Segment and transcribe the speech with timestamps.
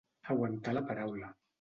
[0.35, 1.33] Aguantar la paraula.